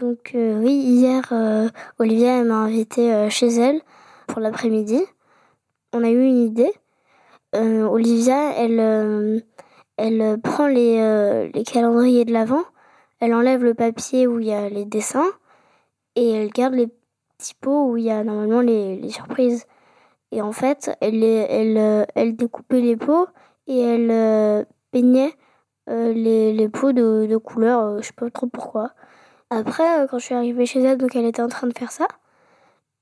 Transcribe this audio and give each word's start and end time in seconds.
Donc 0.00 0.32
oui, 0.34 0.72
hier, 0.72 1.32
Olivia 1.98 2.42
m'a 2.42 2.56
invité 2.56 3.28
chez 3.30 3.48
elle 3.48 3.80
pour 4.26 4.40
l'après-midi. 4.40 5.00
On 5.92 6.02
a 6.02 6.10
eu 6.10 6.24
une 6.24 6.38
idée. 6.38 6.72
Olivia, 7.54 8.52
elle, 8.56 9.44
elle 9.96 10.40
prend 10.40 10.66
les, 10.66 11.50
les 11.54 11.62
calendriers 11.62 12.24
de 12.24 12.32
l'Avent, 12.32 12.64
elle 13.20 13.34
enlève 13.34 13.62
le 13.62 13.74
papier 13.74 14.26
où 14.26 14.40
il 14.40 14.46
y 14.46 14.52
a 14.52 14.68
les 14.68 14.84
dessins 14.84 15.30
et 16.16 16.30
elle 16.32 16.50
garde 16.50 16.74
les 16.74 16.88
petits 17.38 17.54
pots 17.60 17.90
où 17.90 17.96
il 17.96 18.04
y 18.04 18.10
a 18.10 18.24
normalement 18.24 18.60
les, 18.60 18.96
les 18.96 19.10
surprises. 19.10 19.66
Et 20.32 20.42
en 20.42 20.52
fait, 20.52 20.90
elle, 21.00 21.22
elle, 21.22 22.06
elle 22.16 22.34
découpait 22.34 22.80
les 22.80 22.96
pots 22.96 23.28
et 23.68 23.78
elle 23.80 24.66
peignait 24.90 25.34
les, 25.86 26.52
les 26.52 26.68
pots 26.68 26.92
de, 26.92 27.26
de 27.26 27.36
couleur, 27.36 28.02
je 28.02 28.06
sais 28.08 28.12
pas 28.14 28.30
trop 28.30 28.48
pourquoi. 28.48 28.90
Après, 29.54 30.06
quand 30.10 30.18
je 30.18 30.24
suis 30.24 30.34
arrivée 30.34 30.66
chez 30.66 30.82
elle, 30.82 30.98
donc 30.98 31.14
elle 31.16 31.26
était 31.26 31.42
en 31.42 31.48
train 31.48 31.66
de 31.66 31.76
faire 31.76 31.92
ça. 31.92 32.06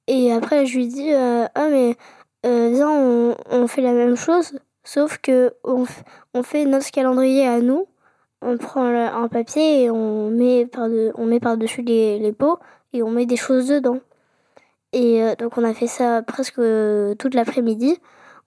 Et 0.08 0.32
après, 0.32 0.66
je 0.66 0.76
lui 0.76 0.88
dis 0.88 1.12
Ah, 1.12 1.68
mais 1.70 1.96
viens, 2.44 2.90
on, 2.90 3.66
fait 3.68 3.82
la 3.82 3.92
même 3.92 4.16
chose, 4.16 4.58
sauf 4.84 5.18
que 5.18 5.54
on, 5.64 5.84
fait 6.42 6.64
notre 6.64 6.90
calendrier 6.90 7.46
à 7.46 7.60
nous. 7.60 7.86
On 8.42 8.56
prend 8.58 8.84
un 8.84 9.28
papier 9.28 9.84
et 9.84 9.90
on 9.90 10.30
met 10.30 10.66
par-dessus 10.66 11.84
par 11.84 11.92
les, 11.92 12.18
les 12.18 12.32
pots 12.32 12.58
et 12.92 13.02
on 13.02 13.10
met 13.10 13.26
des 13.26 13.36
choses 13.36 13.68
dedans. 13.68 14.00
Et 14.92 15.22
donc, 15.38 15.56
on 15.56 15.64
a 15.64 15.74
fait 15.74 15.86
ça 15.86 16.22
presque 16.22 16.60
toute 17.18 17.34
l'après-midi. 17.34 17.98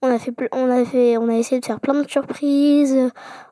On 0.02 0.09
a, 0.09 0.19
fait, 0.19 0.34
on, 0.52 0.69
a 0.69 0.86
fait, 0.86 1.17
on 1.17 1.30
a 1.30 1.34
essayé 1.34 1.59
de 1.59 1.66
faire 1.66 1.80
plein 1.80 1.95
de 1.95 2.08
surprises. 2.08 2.95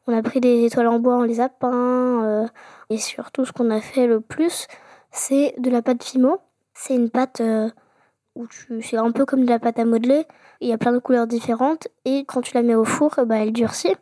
On 0.05 0.15
a 0.15 0.21
pris 0.21 0.39
des 0.39 0.65
étoiles 0.65 0.87
en 0.87 0.99
bois, 0.99 1.17
on 1.17 1.23
les 1.23 1.39
a 1.39 1.49
peints. 1.49 2.47
Et 2.89 2.97
surtout, 2.97 3.45
ce 3.45 3.51
qu'on 3.51 3.69
a 3.69 3.81
fait 3.81 4.07
le 4.07 4.21
plus, 4.21 4.67
c'est 5.11 5.55
de 5.57 5.69
la 5.69 5.81
pâte 5.81 6.03
Fimo. 6.03 6.37
C'est 6.73 6.95
une 6.95 7.09
pâte 7.09 7.41
où 8.35 8.47
tu, 8.47 8.81
c'est 8.81 8.97
un 8.97 9.11
peu 9.11 9.25
comme 9.25 9.45
de 9.45 9.49
la 9.49 9.59
pâte 9.59 9.79
à 9.79 9.85
modeler. 9.85 10.25
Il 10.61 10.67
y 10.69 10.73
a 10.73 10.77
plein 10.77 10.93
de 10.93 10.99
couleurs 10.99 11.27
différentes. 11.27 11.87
Et 12.05 12.25
quand 12.25 12.41
tu 12.41 12.53
la 12.55 12.63
mets 12.63 12.75
au 12.75 12.85
four, 12.85 13.13
bah, 13.25 13.37
elle 13.37 13.53
durcit. 13.53 13.95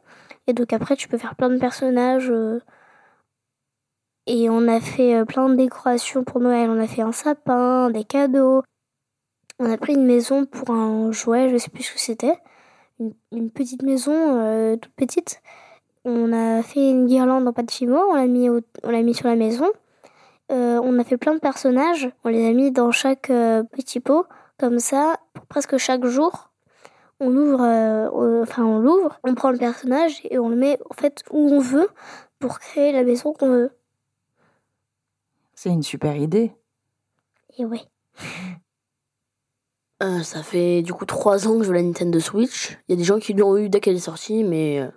Et 0.48 0.54
donc 0.54 0.74
après, 0.74 0.96
tu 0.96 1.08
peux 1.08 1.18
faire 1.18 1.36
plein 1.36 1.50
de 1.50 1.58
personnages. 1.58 2.32
Et 4.28 4.50
on 4.50 4.68
a 4.68 4.80
fait 4.80 5.26
plein 5.26 5.50
de 5.50 5.56
décorations 5.56 6.24
pour 6.24 6.40
Noël. 6.40 6.70
On 6.70 6.80
a 6.80 6.88
fait 6.88 7.02
un 7.02 7.12
sapin, 7.12 7.90
des 7.90 8.04
cadeaux. 8.04 8.64
On 9.60 9.72
a 9.72 9.78
pris 9.78 9.94
une 9.94 10.06
maison 10.06 10.46
pour 10.46 10.72
un 10.72 11.12
jouet, 11.12 11.50
je 11.50 11.58
sais 11.58 11.70
plus 11.70 11.84
ce 11.84 11.94
que 11.94 12.00
c'était. 12.00 12.38
Une, 13.32 13.52
petite 13.52 13.84
maison, 13.84 14.78
toute 14.78 14.94
petite. 14.94 15.42
On 16.04 16.34
a 16.34 16.64
fait 16.64 16.90
une 16.90 17.06
guirlande 17.06 17.48
en 17.48 17.54
pâte 17.54 17.72
fimo, 17.72 17.98
on 18.10 18.16
l'a 18.16 18.28
mis, 18.28 18.50
on 18.50 18.90
l'a 18.90 19.02
mis 19.02 19.14
sur 19.14 19.28
la 19.28 19.36
maison. 19.36 19.70
on 20.50 21.00
a 21.00 21.04
fait 21.04 21.18
plein 21.18 21.34
de 21.36 21.40
personnages, 21.40 22.10
on 22.24 22.30
les 22.30 22.48
a 22.48 22.54
mis 22.54 22.72
dans 22.72 22.92
chaque 22.92 23.28
petit 23.28 24.00
pot. 24.00 24.26
Comme 24.60 24.80
ça, 24.80 25.18
pour 25.34 25.46
presque 25.46 25.78
chaque 25.78 26.06
jour, 26.06 26.52
on 27.20 27.36
ouvre, 27.36 27.62
enfin 28.42 28.64
on 28.64 28.80
l'ouvre, 28.80 29.20
on 29.24 29.36
prend 29.36 29.52
le 29.52 29.58
personnage 29.58 30.22
et 30.30 30.40
on 30.40 30.50
le 30.50 30.56
met 30.56 30.80
en 30.90 30.94
fait 30.94 31.24
où 31.32 31.50
on 31.50 31.60
veut 31.60 31.90
pour 32.40 32.60
créer 32.60 32.92
la 32.92 33.04
maison 33.04 33.32
qu'on 33.32 33.50
veut. 33.50 33.72
C'est 35.54 35.70
une 35.70 35.84
super 35.84 36.16
idée. 36.16 36.52
Et 37.58 37.66
oui. 37.66 37.88
Euh, 40.02 40.24
ça 40.24 40.42
fait 40.42 40.82
du 40.82 40.94
coup 40.94 41.06
trois 41.06 41.48
ans 41.48 41.60
que 41.60 41.64
je 41.64 41.68
veux 41.68 41.76
la 41.76 41.84
Nintendo 41.84 42.20
Switch. 42.20 42.78
Il 42.88 42.94
y 42.94 42.94
a 42.94 42.98
des 42.98 43.04
gens 43.04 43.20
qui 43.20 43.34
l'ont 43.34 43.56
eu 43.58 43.70
dès 43.70 43.80
qu'elle 43.80 43.96
est 43.96 44.00
sortie, 44.00 44.44
mais 44.44 44.80
euh, 44.80 44.90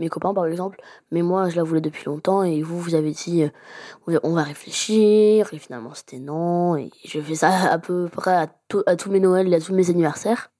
mes 0.00 0.08
copains 0.08 0.34
par 0.34 0.46
exemple. 0.46 0.80
Mais 1.12 1.22
moi, 1.22 1.48
je 1.48 1.56
la 1.56 1.62
voulais 1.62 1.80
depuis 1.80 2.04
longtemps 2.06 2.42
et 2.42 2.62
vous, 2.62 2.80
vous 2.80 2.94
avez 2.94 3.12
dit 3.12 3.44
euh, 3.44 4.18
on 4.22 4.32
va 4.32 4.42
réfléchir 4.42 5.52
et 5.52 5.58
finalement 5.58 5.94
c'était 5.94 6.18
non. 6.18 6.76
Et 6.76 6.90
je 7.04 7.20
fais 7.20 7.36
ça 7.36 7.70
à 7.70 7.78
peu 7.78 8.08
près 8.08 8.34
à, 8.34 8.48
tous 8.96 9.10
mes 9.10 9.20
Noëls 9.20 9.52
et 9.52 9.56
à 9.56 9.60
tous 9.60 9.74
mes 9.74 9.90
anniversaires. 9.90 10.50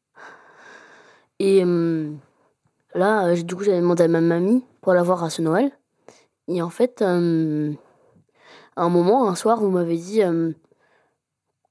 Et 1.39 1.65
là, 2.95 3.35
du 3.35 3.57
coup, 3.57 3.63
j'avais 3.65 3.81
demandé 3.81 4.05
à 4.05 4.09
ma 4.09 4.21
mamie 4.21 4.63
pour 4.83 4.93
la 4.93 5.03
voir 5.03 5.25
à 5.25 5.31
ce 5.31 5.41
Noël. 5.41 5.73
Et 6.49 6.61
en 6.61 6.69
fait, 6.69 7.01
à 7.01 7.09
un 7.09 8.89
moment, 8.89 9.27
un 9.27 9.35
soir, 9.35 9.59
vous 9.59 9.71
m'avez 9.71 9.97
dit 9.97 10.21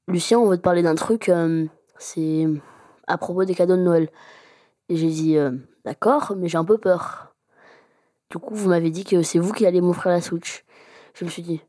Lucien, 0.07 0.39
on 0.39 0.49
veut 0.49 0.57
te 0.57 0.63
parler 0.63 0.81
d'un 0.81 0.95
truc 0.95 1.29
c'est 1.99 2.47
à 3.07 3.17
propos 3.17 3.45
des 3.45 3.53
cadeaux 3.53 3.75
de 3.75 3.81
Noël. 3.81 4.09
Et 4.87 4.95
j'ai 4.95 5.09
dit 5.09 5.37
euh, 5.37 5.51
d'accord, 5.85 6.33
mais 6.35 6.47
j'ai 6.47 6.57
un 6.57 6.65
peu 6.65 6.77
peur. 6.77 7.28
Du 8.29 8.37
coup, 8.37 8.53
vous 8.53 8.69
m'avez 8.69 8.91
dit 8.91 9.05
que 9.05 9.23
c'est 9.23 9.39
vous 9.39 9.53
qui 9.53 9.65
allez 9.65 9.81
m'offrir 9.81 10.11
la 10.11 10.21
Switch. 10.21 10.63
Je 11.15 11.25
me 11.25 11.29
suis 11.29 11.41
dit, 11.41 11.61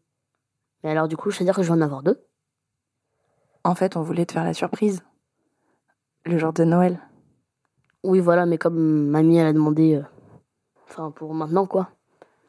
mais 0.82 0.90
alors 0.90 1.08
du 1.08 1.16
coup, 1.16 1.30
je 1.30 1.38
veux 1.38 1.44
dire 1.44 1.54
que 1.54 1.62
je 1.62 1.68
vais 1.68 1.78
en 1.78 1.80
avoir 1.80 2.02
deux? 2.02 2.22
En 3.64 3.74
fait, 3.74 3.96
on 3.96 4.02
voulait 4.02 4.26
te 4.26 4.32
faire 4.32 4.44
la 4.44 4.52
surprise. 4.52 5.02
Le 6.24 6.36
jour 6.38 6.52
de 6.52 6.64
Noël. 6.64 7.00
Oui, 8.02 8.20
voilà, 8.20 8.44
mais 8.44 8.58
comme 8.58 9.08
mamie, 9.08 9.38
elle 9.38 9.46
a 9.46 9.52
demandé. 9.52 9.96
Euh, 9.96 10.02
enfin, 10.88 11.10
pour 11.10 11.34
maintenant, 11.34 11.66
quoi. 11.66 11.90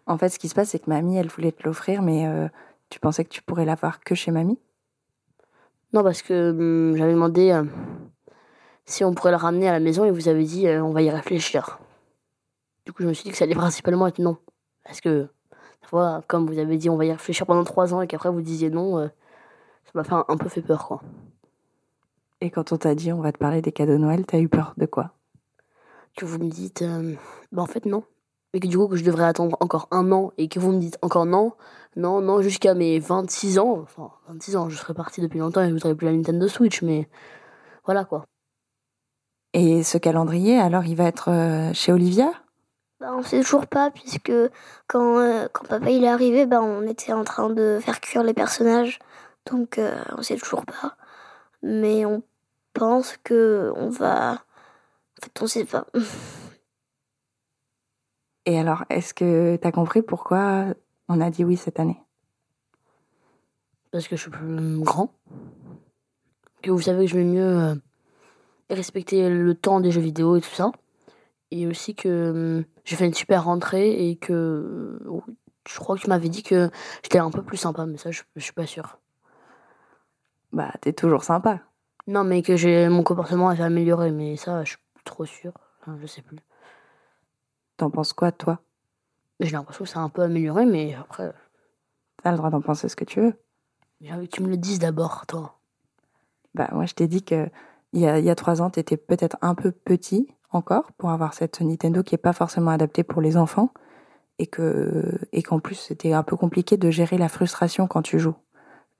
En 0.08 0.18
fait, 0.18 0.30
ce 0.30 0.40
qui 0.40 0.50
se 0.50 0.56
passe, 0.56 0.70
c'est 0.70 0.80
que 0.80 0.90
mamie, 0.90 1.18
elle 1.18 1.28
voulait 1.28 1.52
te 1.54 1.64
l'offrir, 1.64 2.02
mais 2.02 2.28
euh, 2.28 2.48
tu 2.90 3.00
pensais 3.00 3.24
que 3.24 3.30
tu 3.30 3.42
pourrais 3.42 3.66
l'avoir 3.66 4.02
que 4.02 4.16
chez 4.16 4.32
mamie? 4.32 4.60
Non, 5.94 6.04
parce 6.04 6.22
que 6.22 6.52
hum, 6.52 6.98
j'avais 6.98 7.14
demandé 7.14 7.52
euh, 7.52 7.64
si 8.86 9.06
on 9.06 9.14
pourrait 9.14 9.32
le 9.32 9.38
ramener 9.38 9.70
à 9.70 9.74
la 9.74 9.80
maison 9.80 10.04
et 10.04 10.12
vous 10.12 10.28
avez 10.28 10.44
dit 10.44 10.68
on 10.68 10.92
va 10.92 11.02
y 11.02 11.10
réfléchir. 11.10 11.80
Du 12.92 12.96
coup, 12.96 13.04
je 13.04 13.08
me 13.08 13.14
suis 13.14 13.24
dit 13.24 13.32
que 13.32 13.38
ça 13.38 13.46
allait 13.46 13.56
principalement 13.56 14.06
être 14.06 14.20
non. 14.20 14.36
Parce 14.84 15.00
que, 15.00 15.30
fois, 15.82 16.22
comme 16.28 16.46
vous 16.46 16.60
avez 16.60 16.76
dit 16.76 16.90
on 16.90 16.98
va 16.98 17.06
y 17.06 17.12
réfléchir 17.14 17.46
pendant 17.46 17.64
trois 17.64 17.94
ans 17.94 18.02
et 18.02 18.08
qu'après 18.08 18.30
vous 18.30 18.42
disiez 18.42 18.70
non, 18.70 18.98
euh, 18.98 19.08
ça 19.86 19.92
m'a 19.94 20.04
fait 20.04 20.14
un, 20.14 20.36
peu 20.36 20.50
fait 20.50 20.62
peur, 20.62 20.88
quoi. 20.88 21.02
Et 22.42 22.50
quand 22.50 22.74
on 22.74 22.78
t'a 22.78 22.94
dit 22.94 23.14
on 23.14 23.22
va 23.22 23.32
te 23.32 23.38
parler 23.38 23.62
des 23.62 23.72
cadeaux 23.72 23.94
de 23.94 23.98
Noël, 24.00 24.26
t'as 24.26 24.40
eu 24.40 24.50
peur 24.50 24.74
de 24.76 24.86
quoi? 24.86 25.12
Que 26.18 26.26
vous 26.26 26.38
me 26.38 26.50
dites, 26.50 26.84
bah 27.54 27.62
en 27.62 27.66
fait 27.66 27.86
non. 27.86 28.04
Et 28.52 28.60
que 28.60 28.68
du 28.68 28.78
coup 28.78 28.90
que 28.90 28.98
je 28.98 29.06
devrais 29.06 29.24
attendre 29.24 29.56
encore 29.62 29.88
un 29.92 30.12
an 30.12 30.34
et 30.38 30.50
que 30.50 30.60
vous 30.60 30.74
me 30.74 30.80
dites 30.80 30.98
encore 31.02 31.26
non, 31.26 31.54
non, 31.96 32.20
non, 32.20 32.42
jusqu'à 32.42 32.74
mes 32.74 33.00
26 33.00 33.58
ans. 33.58 33.80
Enfin, 33.84 34.12
26 34.28 34.58
ans, 34.58 34.68
je 34.68 34.76
serais 34.76 34.94
parti 34.94 35.22
depuis 35.22 35.40
longtemps 35.40 35.62
et 35.62 35.70
je 35.70 35.74
voudrais 35.74 35.96
plus 35.96 36.08
la 36.08 36.12
Nintendo 36.12 36.46
Switch, 36.50 36.82
mais 36.82 37.08
voilà 37.86 38.04
quoi. 38.04 38.26
Et 39.54 39.82
ce 39.84 39.98
calendrier, 39.98 40.60
alors, 40.60 40.84
il 40.84 40.98
va 40.98 41.06
être 41.06 41.30
euh, 41.30 41.72
chez 41.74 41.94
Olivia? 41.94 42.34
Bah, 43.02 43.12
On 43.14 43.24
sait 43.24 43.42
toujours 43.42 43.68
pas, 43.68 43.92
puisque 43.92 44.32
quand, 44.88 45.20
euh, 45.20 45.48
quand 45.52 45.68
papa 45.68 45.90
il 45.90 46.04
est 46.04 46.08
arrivé, 46.08 46.46
bah, 46.46 46.62
on 46.62 46.84
était 46.84 47.14
en 47.14 47.24
train 47.24 47.50
de 47.50 47.80
faire 47.82 48.00
cuire 48.00 48.24
les 48.24 48.34
personnages. 48.34 49.00
Donc, 49.48 49.80
euh, 49.80 49.96
on 50.18 50.22
sait 50.22 50.38
toujours 50.38 50.66
pas. 50.66 50.96
Mais 51.64 52.06
on 52.06 52.24
pense 52.74 53.18
que 53.24 53.74
on 53.76 53.90
va. 53.90 54.34
En 54.34 55.22
fait, 55.24 55.42
on 55.42 55.48
sait 55.48 55.66
pas. 55.66 55.88
Et 58.46 58.60
alors, 58.60 58.86
est-ce 58.90 59.14
que 59.14 59.56
tu 59.56 59.68
as 59.68 59.72
compris 59.72 60.02
pourquoi 60.02 60.66
on 61.10 61.22
a 61.22 61.30
dit 61.30 61.44
oui 61.44 61.58
cette 61.58 61.80
année? 61.80 62.02
Parce 63.92 64.08
que 64.08 64.16
je 64.16 64.22
suis 64.22 64.32
plus 64.32 64.80
grand. 64.80 65.14
Que 66.62 66.72
vous 66.72 66.82
savez 66.82 67.06
que 67.06 67.12
je 67.12 67.18
vais 67.18 67.24
mieux 67.24 67.42
euh, 67.42 67.76
respecter 68.70 69.30
le 69.30 69.56
temps 69.56 69.80
des 69.80 69.92
jeux 69.92 70.02
vidéo 70.02 70.38
et 70.38 70.42
tout 70.42 70.50
ça. 70.50 70.72
Et 71.52 71.68
aussi 71.68 71.96
que 71.96 72.08
euh, 72.08 72.64
j'ai 72.86 72.96
fait 72.96 73.06
une 73.06 73.14
super 73.14 73.44
rentrée 73.44 74.10
et 74.10 74.16
que 74.16 74.34
euh, 74.34 75.22
je 75.68 75.78
crois 75.80 75.96
que 75.98 76.02
tu 76.02 76.10
m'avais 76.10 76.30
dit 76.30 76.44
que 76.44 76.70
j'étais 77.04 77.20
un 77.20 77.30
peu 77.30 77.44
plus 77.44 77.58
sympa, 77.58 77.86
mais 77.86 77.98
ça 77.98 78.12
je, 78.12 78.24
je 78.36 78.42
suis 78.42 78.54
pas 78.54 78.66
sûre. 78.66 78.98
Bah, 80.54 80.72
t'es 80.82 80.94
toujours 80.94 81.24
sympa. 81.24 81.62
Non, 82.08 82.24
mais 82.24 82.42
que 82.42 82.56
j'ai 82.56 82.90
mon 82.90 83.04
comportement 83.04 83.50
a 83.50 83.56
fait 83.56 83.64
améliorer, 83.64 84.12
mais 84.12 84.38
ça 84.38 84.64
je 84.64 84.72
suis 84.72 84.80
trop 85.04 85.26
sûre. 85.26 85.54
Enfin, 85.82 85.98
je 86.02 86.08
sais 86.08 86.22
plus. 86.22 86.38
T'en 87.78 87.90
penses 87.90 88.14
quoi, 88.14 88.32
toi? 88.32 88.60
J'ai 89.40 89.52
l'impression 89.52 89.86
que 89.86 89.90
ça 89.90 90.00
a 90.00 90.04
un 90.04 90.10
peu 90.10 90.22
amélioré, 90.22 90.66
mais 90.66 90.94
après. 90.94 91.34
T'as 92.22 92.32
le 92.32 92.38
droit 92.38 92.52
d'en 92.52 92.62
penser 92.62 92.88
ce 92.88 92.96
que 92.96 93.06
tu 93.06 93.20
veux. 93.20 93.34
J'ai 94.00 94.14
envie 94.14 94.28
que 94.28 94.36
tu 94.36 94.44
me 94.44 94.50
le 94.50 94.58
dises 94.58 94.80
d'abord, 94.80 95.26
toi. 95.26 95.60
Bah, 96.54 96.70
moi, 96.72 96.86
je 96.86 96.94
t'ai 96.94 97.08
dit 97.08 97.24
que 97.24 97.50
il 97.94 98.02
y 98.02 98.08
a, 98.08 98.20
il 98.20 98.26
y 98.26 98.30
a 98.30 98.36
trois 98.36 98.62
ans, 98.62 98.70
t'étais 98.70 98.98
peut-être 98.98 99.38
un 99.42 99.56
peu 99.56 99.72
petit 99.72 100.28
encore 100.52 100.92
pour 100.98 101.12
avoir 101.12 101.34
cette 101.34 101.62
Nintendo 101.62 102.04
qui 102.04 102.16
est 102.16 102.20
pas 102.20 102.34
forcément 102.34 102.72
adaptée 102.72 103.04
pour 103.04 103.22
les 103.22 103.38
enfants 103.38 103.72
et 104.40 104.48
que 104.48 105.20
et 105.32 105.44
qu'en 105.44 105.60
plus 105.60 105.76
c'était 105.76 106.14
un 106.14 106.24
peu 106.24 106.36
compliqué 106.36 106.78
de 106.78 106.90
gérer 106.90 107.18
la 107.18 107.30
frustration 107.30 107.88
quand 107.88 108.02
tu 108.02 108.20
joues. 108.20 108.36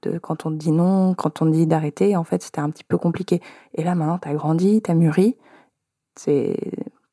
De, 0.04 0.18
quand 0.18 0.46
on 0.46 0.52
te 0.52 0.56
dit 0.56 0.72
non, 0.72 1.14
quand 1.14 1.42
on 1.42 1.46
te 1.46 1.52
dit 1.52 1.68
d'arrêter, 1.68 2.16
en 2.16 2.24
fait, 2.24 2.42
c'était 2.42 2.60
un 2.60 2.72
petit 2.72 2.84
peu 2.84 2.98
compliqué. 2.98 3.40
Et 3.76 3.84
là, 3.84 3.94
maintenant, 3.94 4.18
t'as 4.18 4.34
grandi, 4.34 4.82
t'as 4.82 4.96
mûri. 4.96 5.38
C'est 6.16 6.58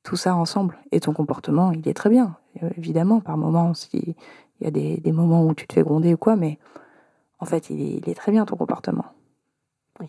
tout 0.03 0.17
ça 0.17 0.35
ensemble. 0.35 0.79
Et 0.91 1.01
ton 1.01 1.13
comportement, 1.13 1.73
il 1.73 1.87
est 1.87 1.95
très 1.95 2.09
bien. 2.09 2.37
Euh, 2.63 2.71
évidemment, 2.79 3.21
par 3.21 3.37
moments, 3.37 3.73
il 3.93 4.15
y 4.61 4.67
a 4.67 4.71
des, 4.71 5.13
moments 5.13 5.45
où 5.45 5.55
tu 5.55 5.67
te 5.67 5.75
fais 5.75 5.83
gronder 5.83 6.15
ou 6.15 6.17
quoi, 6.17 6.37
mais 6.37 6.59
en 7.41 7.45
fait, 7.47 7.71
il 7.71 8.09
est 8.09 8.15
très 8.15 8.33
bien 8.33 8.47
ton 8.47 8.57
comportement. 8.57 9.05
Oui. 10.01 10.09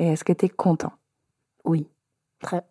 Et 0.00 0.06
est-ce 0.06 0.24
que 0.24 0.32
tu 0.32 0.46
es 0.46 0.48
content? 0.48 0.94
Oui, 1.64 1.86
très. 2.40 2.66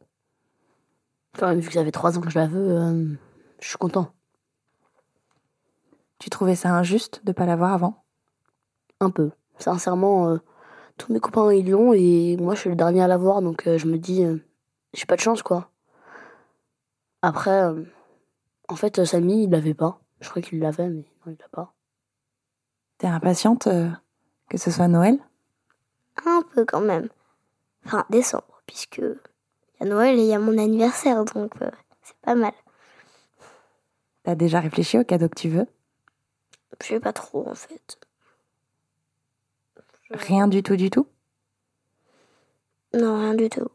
Quand 1.37 1.47
même, 1.47 1.59
vu 1.59 1.67
que 1.67 1.75
ça 1.75 1.85
fait 1.85 1.91
trois 1.91 2.17
ans 2.17 2.21
que 2.21 2.31
je 2.31 2.39
la 2.39 2.47
veux, 2.47 2.71
euh, 2.71 3.13
je 3.61 3.67
suis 3.67 3.77
content. 3.77 4.11
Tu 6.17 6.31
trouvais 6.31 6.55
ça 6.55 6.71
injuste 6.71 7.23
de 7.23 7.31
pas 7.31 7.45
l'avoir 7.45 7.71
avant? 7.71 8.03
Un 8.99 9.11
peu. 9.11 9.29
Sincèrement, 9.59 10.27
euh, 10.27 10.37
tous 10.97 11.13
mes 11.13 11.19
copains 11.19 11.53
ils 11.53 11.69
l'ont 11.69 11.93
et 11.93 12.35
moi 12.37 12.55
je 12.55 12.61
suis 12.61 12.69
le 12.71 12.75
dernier 12.75 13.03
à 13.03 13.07
l'avoir 13.07 13.43
donc 13.43 13.67
euh, 13.67 13.77
je 13.77 13.85
me 13.85 13.99
dis, 13.99 14.25
j'ai 14.93 15.05
pas 15.05 15.15
de 15.15 15.21
chance 15.21 15.43
quoi. 15.43 15.69
Après, 17.21 17.61
en 18.69 18.75
fait, 18.75 19.05
Samy 19.05 19.43
il 19.43 19.51
l'avait 19.51 19.75
pas. 19.75 20.01
Je 20.19 20.29
crois 20.31 20.41
qu'il 20.41 20.59
l'avait, 20.59 20.89
mais 20.89 21.05
non, 21.25 21.31
il 21.31 21.37
l'a 21.39 21.47
pas. 21.51 21.75
T'es 22.97 23.07
impatiente 23.07 23.69
que 24.49 24.57
ce 24.57 24.71
soit 24.71 24.87
Noël? 24.87 25.19
Un 26.25 26.41
peu 26.53 26.65
quand 26.65 26.81
même. 26.81 27.07
Enfin, 27.85 28.05
décembre, 28.09 28.61
puisque 28.65 28.97
il 28.99 29.17
y 29.79 29.83
a 29.83 29.85
Noël 29.85 30.17
et 30.19 30.21
il 30.21 30.27
y 30.27 30.33
a 30.33 30.39
mon 30.39 30.57
anniversaire, 30.57 31.25
donc 31.25 31.53
c'est 32.03 32.17
pas 32.21 32.35
mal. 32.35 32.53
T'as 34.23 34.35
déjà 34.35 34.59
réfléchi 34.59 34.97
au 34.99 35.03
cadeau 35.03 35.29
que 35.29 35.39
tu 35.39 35.49
veux? 35.49 35.67
Je 36.81 36.87
sais 36.87 36.99
pas 36.99 37.13
trop 37.13 37.47
en 37.47 37.55
fait. 37.55 37.99
Rien 40.11 40.47
du 40.47 40.63
tout, 40.63 40.75
du 40.75 40.89
tout? 40.89 41.07
Non, 42.93 43.19
rien 43.19 43.35
du 43.35 43.49
tout. 43.49 43.69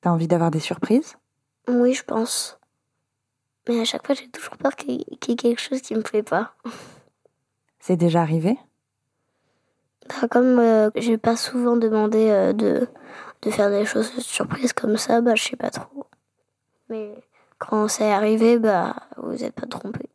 T'as 0.00 0.10
envie 0.10 0.28
d'avoir 0.28 0.50
des 0.50 0.60
surprises? 0.60 1.16
Oui, 1.68 1.94
je 1.94 2.04
pense. 2.04 2.58
Mais 3.68 3.80
à 3.80 3.84
chaque 3.84 4.04
fois, 4.04 4.14
j'ai 4.14 4.28
toujours 4.28 4.56
peur 4.56 4.74
qu'il 4.74 5.00
y 5.00 5.04
ait 5.10 5.36
quelque 5.36 5.60
chose 5.60 5.80
qui 5.80 5.94
me 5.94 6.02
plaît 6.02 6.24
pas. 6.24 6.56
C'est 7.78 7.96
déjà 7.96 8.22
arrivé? 8.22 8.58
Comme 10.30 10.58
euh, 10.58 10.90
j'ai 10.96 11.18
pas 11.18 11.36
souvent 11.36 11.76
demandé 11.76 12.28
euh, 12.30 12.52
de, 12.52 12.88
de 13.42 13.50
faire 13.50 13.70
des 13.70 13.84
choses 13.84 14.10
surprises 14.18 14.72
comme 14.72 14.96
ça, 14.96 15.20
bah 15.20 15.34
je 15.34 15.44
sais 15.44 15.56
pas 15.56 15.70
trop. 15.70 16.06
Mais 16.88 17.14
quand 17.58 17.88
c'est 17.88 18.10
arrivé, 18.10 18.58
bah 18.58 18.96
vous 19.16 19.34
n'êtes 19.34 19.54
pas 19.54 19.66
trompé. 19.66 20.08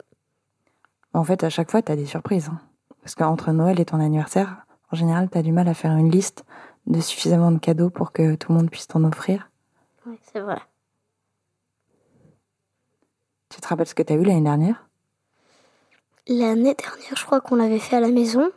En 1.14 1.24
fait, 1.24 1.44
à 1.44 1.50
chaque 1.50 1.72
fois, 1.72 1.82
t'as 1.82 1.96
des 1.96 2.06
surprises. 2.06 2.50
Hein. 2.50 2.60
Parce 3.02 3.16
qu'entre 3.16 3.52
Noël 3.52 3.80
et 3.80 3.86
ton 3.86 4.00
anniversaire, 4.00 4.66
en 4.92 4.96
général, 4.96 5.30
t'as 5.30 5.42
du 5.42 5.52
mal 5.52 5.68
à 5.68 5.74
faire 5.74 5.96
une 5.96 6.12
liste 6.12 6.44
de 6.86 7.00
suffisamment 7.00 7.52
de 7.52 7.60
cadeaux 7.60 7.90
pour 7.90 8.12
que 8.12 8.36
tout 8.36 8.52
le 8.52 8.58
monde 8.58 8.70
puisse 8.70 8.88
t'en 8.88 9.04
offrir. 9.04 9.50
Oui, 10.06 10.20
c'est 10.32 10.40
vrai. 10.40 10.60
Tu 13.50 13.62
te 13.62 13.68
rappelles 13.68 13.88
ce 13.88 13.96
que 13.96 14.04
t'as 14.04 14.16
eu 14.16 14.24
l'année 14.24 14.42
dernière? 14.42 14.88
L'année 16.28 16.76
dernière, 16.76 17.16
je 17.16 17.26
crois 17.26 17.40
qu'on 17.42 17.56
l'avait 17.56 17.80
fait 17.80 17.96
à 17.96 18.02
la 18.02 18.10
maison. 18.10 18.52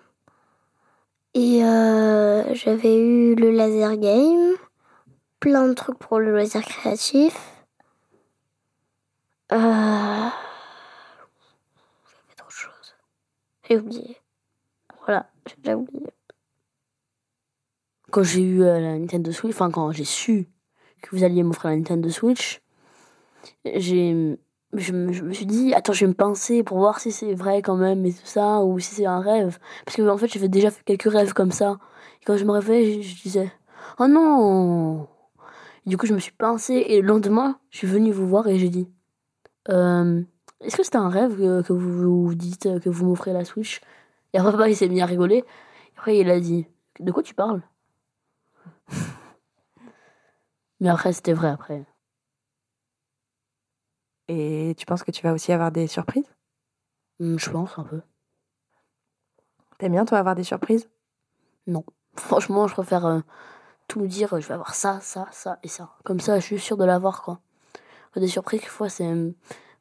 Et 1.34 1.64
euh, 1.64 2.54
j'avais 2.54 2.96
eu 2.96 3.34
le 3.36 3.50
laser 3.50 3.96
game, 3.98 4.54
plein 5.38 5.68
de 5.68 5.74
trucs 5.74 5.98
pour 5.98 6.18
le 6.18 6.32
loisir 6.32 6.62
créatif. 6.62 7.36
Euh... 9.52 9.56
J'avais 9.56 10.32
trop 12.36 12.48
de 12.48 12.52
choses. 12.52 12.96
J'ai 13.68 13.78
oublié. 13.78 14.16
Voilà, 15.04 15.30
j'ai 15.46 15.54
déjà 15.56 15.76
oublié. 15.76 16.08
Quand 18.10 18.24
j'ai 18.24 18.42
eu 18.42 18.64
euh, 18.64 18.80
la 18.80 18.98
Nintendo 18.98 19.30
Switch, 19.30 19.54
enfin 19.54 19.70
quand 19.70 19.92
j'ai 19.92 20.04
su 20.04 20.48
que 21.00 21.14
vous 21.14 21.22
alliez 21.22 21.44
m'offrir 21.44 21.70
la 21.70 21.76
Nintendo 21.76 22.10
Switch, 22.10 22.60
j'ai 23.64 24.36
je 24.74 24.92
me, 24.92 25.12
je 25.12 25.22
me, 25.22 25.32
suis 25.32 25.46
dit, 25.46 25.74
attends, 25.74 25.92
je 25.92 26.04
vais 26.04 26.08
me 26.08 26.14
pincer 26.14 26.62
pour 26.62 26.78
voir 26.78 27.00
si 27.00 27.10
c'est 27.12 27.34
vrai 27.34 27.62
quand 27.62 27.76
même 27.76 28.04
et 28.06 28.12
tout 28.12 28.24
ça, 28.24 28.62
ou 28.62 28.78
si 28.78 28.94
c'est 28.94 29.06
un 29.06 29.20
rêve. 29.20 29.58
Parce 29.84 29.96
que 29.96 30.08
en 30.08 30.16
fait, 30.16 30.28
j'avais 30.28 30.48
déjà 30.48 30.70
fait 30.70 30.82
quelques 30.84 31.12
rêves 31.12 31.32
comme 31.32 31.50
ça. 31.50 31.78
Et 32.22 32.24
quand 32.24 32.36
je 32.36 32.44
me 32.44 32.52
réveillais, 32.52 33.02
je, 33.02 33.22
disais, 33.22 33.52
oh 33.98 34.06
non 34.06 35.08
Du 35.86 35.96
coup, 35.96 36.06
je 36.06 36.14
me 36.14 36.18
suis 36.18 36.32
pincée 36.32 36.84
et 36.88 37.00
le 37.00 37.08
lendemain, 37.08 37.58
je 37.70 37.78
suis 37.78 37.86
venue 37.86 38.12
vous 38.12 38.28
voir 38.28 38.46
et 38.48 38.58
j'ai 38.58 38.68
dit, 38.68 38.88
euh, 39.70 40.22
est-ce 40.60 40.76
que 40.76 40.84
c'était 40.84 40.98
un 40.98 41.08
rêve 41.08 41.36
que, 41.64 41.72
vous 41.72 42.26
vous 42.26 42.34
dites 42.34 42.80
que 42.80 42.88
vous 42.88 43.06
m'offrez 43.06 43.32
la 43.32 43.44
Switch? 43.44 43.80
Et 44.32 44.38
après, 44.38 44.52
papa, 44.52 44.68
il 44.68 44.76
s'est 44.76 44.88
mis 44.88 45.00
à 45.00 45.06
rigoler. 45.06 45.38
Et 45.38 45.44
après, 45.96 46.18
il 46.18 46.30
a 46.30 46.38
dit, 46.38 46.66
de 47.00 47.10
quoi 47.10 47.22
tu 47.22 47.34
parles? 47.34 47.62
Mais 50.80 50.88
après, 50.88 51.12
c'était 51.12 51.32
vrai 51.32 51.48
après. 51.48 51.84
Et 54.32 54.76
tu 54.78 54.86
penses 54.86 55.02
que 55.02 55.10
tu 55.10 55.24
vas 55.24 55.32
aussi 55.32 55.50
avoir 55.50 55.72
des 55.72 55.88
surprises? 55.88 56.32
Mmh, 57.18 57.36
Je 57.36 57.50
pense 57.50 57.76
un 57.80 57.82
peu. 57.82 58.00
T'aimes 59.78 59.90
bien 59.90 60.04
toi 60.04 60.18
avoir 60.18 60.36
des 60.36 60.44
surprises? 60.44 60.88
Non. 61.66 61.84
Franchement, 62.14 62.68
je 62.68 62.74
préfère 62.74 63.06
euh, 63.06 63.20
tout 63.88 63.98
me 63.98 64.06
dire, 64.06 64.40
je 64.40 64.46
vais 64.46 64.54
avoir 64.54 64.76
ça, 64.76 65.00
ça, 65.00 65.26
ça 65.32 65.58
et 65.64 65.68
ça. 65.68 65.96
Comme 66.04 66.20
ça, 66.20 66.38
je 66.38 66.44
suis 66.44 66.60
sûre 66.60 66.76
de 66.76 66.84
l'avoir, 66.84 67.22
quoi. 67.22 67.40
Des 68.14 68.28
surprises, 68.28 68.62
fois, 68.62 68.88
c'est... 68.88 69.12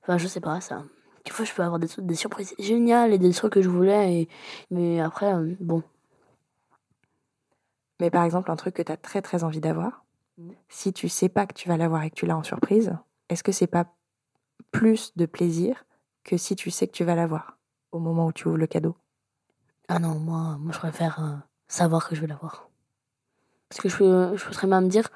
Enfin, 0.02 0.18
je 0.18 0.28
sais 0.28 0.42
pas, 0.42 0.60
ça... 0.62 0.84
fois 1.30 1.46
je 1.46 1.54
peux 1.54 1.62
avoir 1.62 1.78
des, 1.78 1.88
des 2.00 2.16
surprises 2.16 2.56
géniales 2.58 3.14
et 3.14 3.20
des 3.20 3.32
trucs 3.34 3.54
que 3.54 3.62
je 3.62 3.70
voulais, 3.70 4.22
et... 4.22 4.30
mais 4.72 5.00
après, 5.00 5.32
euh, 5.32 5.56
bon. 5.60 5.84
Mais 8.00 8.10
par 8.10 8.24
exemple, 8.24 8.50
un 8.50 8.56
truc 8.56 8.74
que 8.74 8.82
tu 8.82 8.92
as 8.92 8.98
très 8.98 9.22
très 9.22 9.44
envie 9.44 9.62
d'avoir, 9.62 10.06
mmh. 10.40 10.50
si 10.70 10.92
tu 10.92 11.08
sais 11.08 11.30
pas 11.30 11.46
que 11.46 11.54
tu 11.54 11.70
vas 11.70 11.78
l'avoir 11.78 12.02
et 12.02 12.10
que 12.10 12.16
tu 12.16 12.26
l'as 12.26 12.38
en 12.38 12.44
surprise, 12.44 12.98
est-ce 13.30 13.44
que 13.44 13.52
c'est 13.52 13.68
pas 13.68 13.86
plus 14.72 15.16
de 15.16 15.26
plaisir 15.26 15.86
que 16.24 16.38
si 16.38 16.56
tu 16.56 16.72
sais 16.72 16.88
que 16.88 16.94
tu 16.94 17.04
vas 17.04 17.16
l'avoir 17.16 17.58
au 17.92 18.00
moment 18.00 18.28
où 18.28 18.32
tu 18.32 18.48
ouvres 18.48 18.58
le 18.58 18.68
cadeau. 18.68 18.96
Ah 19.88 20.00
non, 20.00 20.20
moi, 20.20 20.58
moi 20.60 20.72
je 20.72 20.78
préfère 20.78 21.24
euh, 21.24 21.36
savoir 21.68 22.08
que 22.08 22.16
je 22.16 22.22
vais 22.22 22.28
l'avoir. 22.28 22.70
Parce 23.70 23.82
que 23.82 23.90
je 23.90 23.98
peux, 23.98 24.38
je 24.38 24.46
peux 24.46 24.52
très 24.52 24.68
bien 24.68 24.82
me 24.82 24.88
dire, 24.88 25.10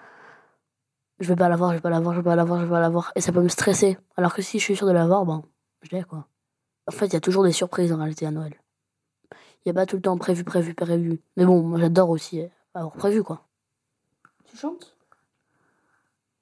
je 1.20 1.28
vais 1.28 1.36
pas 1.36 1.50
l'avoir, 1.50 1.72
je 1.72 1.76
vais 1.76 1.82
pas 1.82 1.90
l'avoir, 1.90 2.14
je 2.14 2.20
vais 2.20 2.24
pas 2.24 2.36
l'avoir, 2.36 2.60
je 2.60 2.66
vais 2.66 2.72
pas 2.72 2.80
l'avoir. 2.80 3.12
Et 3.16 3.22
ça 3.22 3.32
peut 3.32 3.42
me 3.42 3.50
stresser. 3.50 3.98
Alors 4.18 4.34
que 4.34 4.42
si 4.42 4.60
je 4.60 4.64
suis 4.64 4.76
sûr 4.76 4.88
de 4.88 4.92
l'avoir, 4.92 5.26
bon, 5.26 5.44
je 5.82 5.96
l'ai 5.96 6.04
quoi. 6.04 6.28
En 6.88 6.92
fait, 6.92 7.08
il 7.08 7.14
y 7.14 7.18
a 7.18 7.22
toujours 7.22 7.44
des 7.44 7.52
surprises 7.52 7.94
en 7.94 7.98
réalité 7.98 8.26
à 8.26 8.32
Noël. 8.32 8.60
Il 9.32 9.68
n'y 9.68 9.72
a 9.72 9.74
pas 9.74 9.86
tout 9.86 9.96
le 9.96 10.02
temps 10.02 10.18
prévu, 10.18 10.44
prévu, 10.44 10.74
prévu. 10.74 11.22
Mais 11.38 11.46
bon, 11.46 11.64
moi 11.64 11.80
j'adore 11.80 12.10
aussi 12.10 12.44
avoir 12.74 12.92
prévu 12.94 13.24
quoi. 13.24 13.48
Tu 14.46 14.58
chantes? 14.58 14.98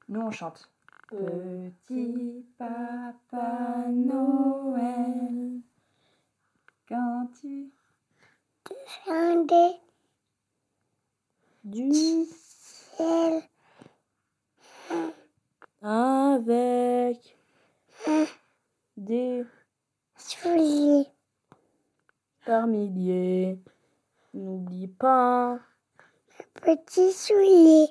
Nous 0.10 0.22
on 0.22 0.32
chante. 0.32 0.71
Petit 1.12 2.46
papa 2.58 3.86
Noël, 3.90 5.60
quand 6.88 7.28
tu 7.42 7.70
descendais 8.70 9.78
du 11.66 11.92
ciel. 12.24 13.42
avec 15.82 17.36
des 18.96 19.44
souliers. 20.16 21.08
par 22.46 22.68
milliers, 22.68 23.60
n'oublie 24.34 24.88
pas 24.88 25.60
petit 26.54 27.12
soulier. 27.12 27.88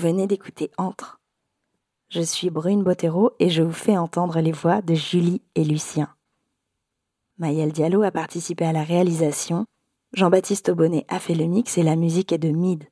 Venez 0.00 0.26
d'écouter 0.26 0.70
Entre. 0.78 1.20
Je 2.08 2.22
suis 2.22 2.48
Brune 2.48 2.82
Bottero 2.82 3.32
et 3.38 3.50
je 3.50 3.62
vous 3.62 3.72
fais 3.72 3.98
entendre 3.98 4.40
les 4.40 4.50
voix 4.50 4.80
de 4.80 4.94
Julie 4.94 5.42
et 5.54 5.62
Lucien. 5.62 6.08
Maëlle 7.36 7.72
Diallo 7.72 8.02
a 8.02 8.10
participé 8.10 8.64
à 8.64 8.72
la 8.72 8.82
réalisation, 8.82 9.66
Jean-Baptiste 10.14 10.70
Aubonnet 10.70 11.04
a 11.08 11.20
fait 11.20 11.34
le 11.34 11.44
mix 11.44 11.76
et 11.76 11.82
la 11.82 11.96
musique 11.96 12.32
est 12.32 12.38
de 12.38 12.48
Mid. 12.48 12.84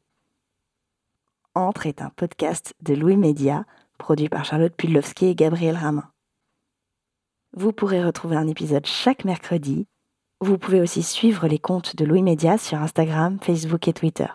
Entre 1.55 1.87
est 1.87 2.03
un 2.03 2.11
podcast 2.11 2.75
de 2.83 2.95
Louis 2.95 3.17
Média, 3.17 3.65
produit 3.97 4.29
par 4.29 4.45
Charlotte 4.45 4.77
Pudlowski 4.77 5.27
et 5.27 5.35
Gabriel 5.35 5.77
Ramin. 5.77 6.11
Vous 7.55 7.73
pourrez 7.73 8.05
retrouver 8.05 8.37
un 8.37 8.47
épisode 8.47 8.85
chaque 8.85 9.25
mercredi. 9.25 9.87
Vous 10.41 10.59
pouvez 10.59 10.83
aussi 10.83 11.03
suivre 11.03 11.49
les 11.49 11.59
comptes 11.59 11.97
de 11.97 12.05
Louis 12.05 12.23
Média 12.23 12.59
sur 12.59 12.79
Instagram, 12.79 13.39
Facebook 13.41 13.89
et 13.89 13.95
Twitter. 13.95 14.29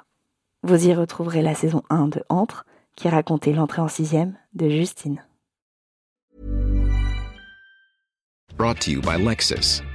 Vous 0.66 0.88
y 0.88 0.94
retrouverez 0.94 1.42
la 1.42 1.56
saison 1.56 1.84
1 1.90 2.08
de 2.08 2.24
Entre, 2.30 2.66
qui 2.96 3.10
racontait 3.10 3.52
l'entrée 3.52 3.82
en 3.82 3.90
sixième 3.90 4.38
de 4.54 4.70
Justine. 4.70 5.22